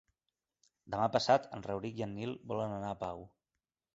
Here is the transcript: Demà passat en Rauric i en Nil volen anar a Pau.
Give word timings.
Demà 0.93 1.09
passat 1.15 1.45
en 1.57 1.61
Rauric 1.67 2.01
i 2.01 2.05
en 2.07 2.17
Nil 2.21 2.35
volen 2.53 2.75
anar 2.79 2.95
a 2.95 2.99
Pau. 3.05 3.21